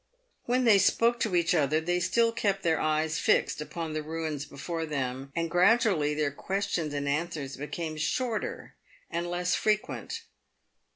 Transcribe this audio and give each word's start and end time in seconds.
"When 0.45 0.63
they 0.63 0.79
spoke 0.79 1.19
to 1.19 1.35
each 1.35 1.53
other, 1.53 1.79
they 1.79 1.99
still 1.99 2.31
kept 2.31 2.63
their 2.63 2.81
eyes 2.81 3.19
fixed 3.19 3.61
upon 3.61 3.93
the 3.93 4.01
ruins 4.01 4.45
before 4.45 4.87
them, 4.87 5.31
and 5.35 5.47
gradually 5.47 6.15
their 6.15 6.31
questions 6.31 6.91
and 6.91 7.07
answers 7.07 7.55
became 7.55 7.97
shorter 7.97 8.73
and 9.11 9.27
less 9.29 9.53
frequent. 9.53 10.23